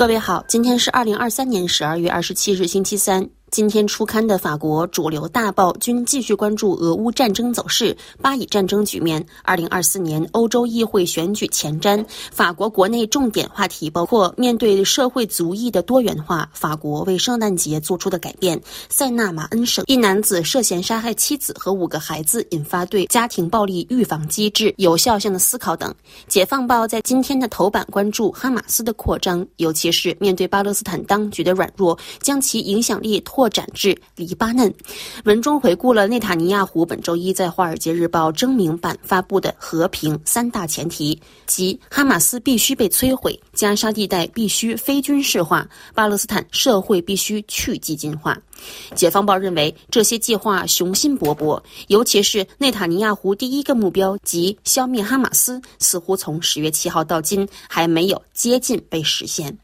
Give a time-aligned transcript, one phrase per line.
[0.00, 3.28] 各位好，今天是二零二三年十二月二十七日，星期三。
[3.50, 9.26] 今天出刊的法国主流大报均继续关注俄乌战争走势、巴以战争局面。
[9.42, 18.56] 二零二四年欧洲议会选举前瞻，法国国内重点话题包括面对社会族裔的多元化，法国为圣诞节做出的改变；
[18.88, 25.92] 塞纳马恩省一男子涉嫌杀害妻子和五个孩子，引发对家庭暴力预防机制有效性的思考等。
[26.28, 33.39] 解放报在今天的头版关注哈马斯的扩张，尤其是面对巴勒斯坦当局的软弱，将其影响力拖。
[33.40, 34.70] 扩展至黎巴嫩。
[35.24, 48.36] 文中回顾了内塔尼亚胡本周一在《华尔街日报》征名版发布的和平三大前提，即哈马斯必须被摧毁，加沙地带必须非军事化，巴勒斯坦社会必须去激进化。
[48.94, 59.56] 解放报认为这些计划雄心勃勃，尤其是内塔尼亚胡第一个目标即消灭哈马斯，似乎从十月七号到今还没有接近被实现。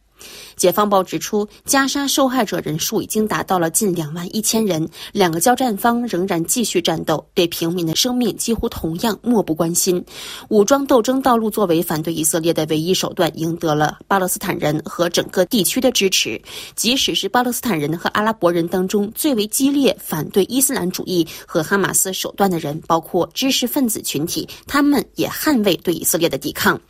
[0.56, 10.02] 解放报指出，加沙受害者人数已经达到了近两万一千人，两个交战方仍然继续战斗，对平民的生命几乎同样漠不关心。
[10.48, 16.40] 武装斗争道路作为反对以色列的唯一手段，赢得了巴勒斯坦人和整个地区的支持。
[16.74, 26.80] 即使是巴勒斯坦人和阿拉伯人当中最为激烈反对伊斯兰主义和哈马斯手段的人，包括知识分子群体，他们也捍卫对以色列的抵抗。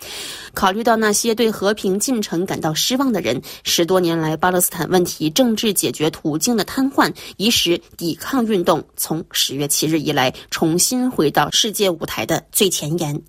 [0.54, 3.42] 考虑到那些对和平进程感到失望的人。
[3.64, 13.20] 十多年来，巴勒斯坦问题政治解决途径的瘫痪，已使抵抗运动从十月七日以来重新回到世界舞台的最前沿。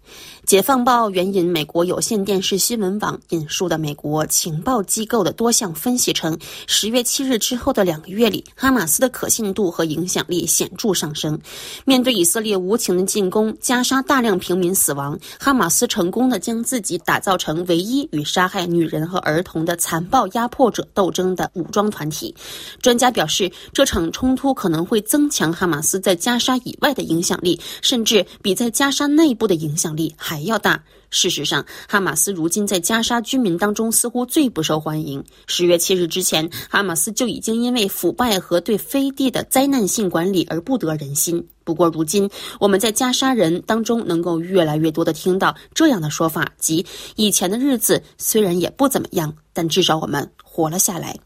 [0.48, 11.38] 解放报援引美国有线电视新闻网引述的美国情报机构的多项分析称，十月七日之后的两个月里，哈马斯的可信度和影响力显著上升。
[11.84, 22.34] 面对以色列无情的进攻，加沙大量平民死亡，哈马斯成功的将自己打造成唯一与杀害女人和儿童的残暴压迫者斗争的武装团体。
[22.82, 30.37] 专家表示，这场冲突可能会增强哈马斯在加沙以外的影响力，甚至比在加沙内部的影响力还。
[30.38, 30.84] 还要大。
[31.10, 35.24] 事实上，哈马斯如今在加沙居民当中似乎最不受欢迎。
[35.48, 41.48] 十月七日之前，哈马斯就已经因为腐败和对飞地的灾难性管理而不得人心。
[41.64, 51.18] 不过，如今我们在加沙人当中能够越来越多的听到这样的说法：即以前的日子虽然也不怎么样，但至少我们活了下来。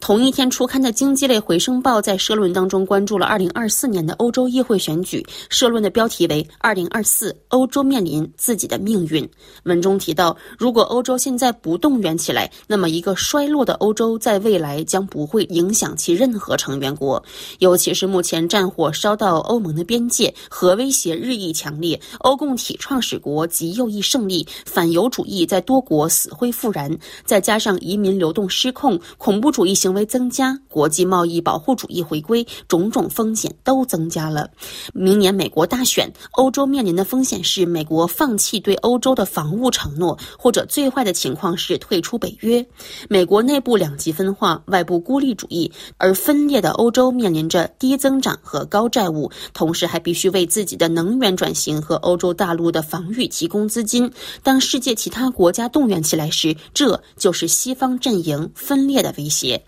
[0.00, 5.24] 同一天出刊的经济类回声报在社论当中关注了2024年的欧洲议会选举。
[5.48, 9.28] 社论的标题为 “2024 欧洲面临自己的命运”。
[9.64, 17.22] 文中提到，如果欧洲现在不动员起来，那么一个衰落的欧洲在未来将不会影响其任何成员国。
[17.58, 29.74] 尤其是目前战火烧到欧盟的边界，核威胁日益强烈，欧共体创始国极右翼胜利，反犹主义在多国死灰复燃，再加上移民流动失控，恐怖主义。
[29.86, 34.50] 行为增加，国际贸易保护主义回归，种种风险都增加了。
[34.92, 42.66] 明年美国大选，欧洲面临的风险是美国放弃对欧洲的防务承诺，或者最坏的情况是退出北约。
[43.08, 54.10] 美国内部两极分化，外部孤立主义，而分裂的欧洲面临着低增长和高债务，同时还必须为自己的能源转型和欧洲大陆的防御提供资金。
[54.42, 59.62] 当世界其他国家动员起来时，这就是西方阵营分裂的威胁。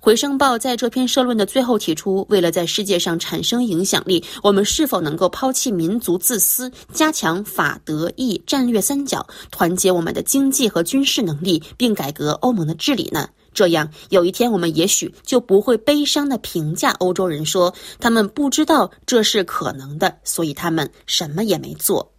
[0.00, 13.28] 回声报在这篇社论的最后提出，为了在世界上产生影响力，我们是否能够抛弃民族自私，加强法德意战略三角，团结我们的经济和军事能力，并改革欧盟的治理呢？
[13.54, 22.12] 这样，有一天我们也许就不会悲伤地评价欧洲人说他们不知道这是可能的，所以他们什么也没做。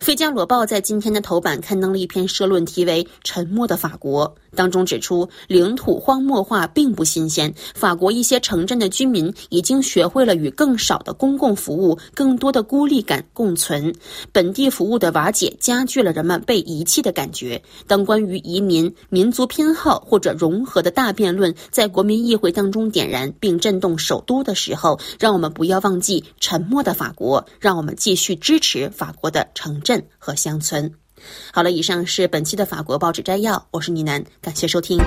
[0.04, 4.34] 《费加罗报》在今天的头版刊登了一篇社论，题为《沉默的法国》。
[4.54, 7.52] 当中指出，领土荒漠化并不新鲜。
[7.74, 13.92] 法国一些城镇的居民已经学会了与更少的公共服务、更多的孤立感共存。
[14.32, 17.60] 本地服务的瓦解加剧了人们被遗弃的感觉。
[17.86, 27.44] 当关于移民、民族偏好或者融合的大辩论在国民议会当中点燃并震动首都的时候，让我们不要忘记沉默的法国。
[27.60, 31.03] 让我们继续支持法国的城镇和乡村。
[31.52, 34.98] 好了，以上是本期的法国报纸摘要，我是倪楠，感谢收听。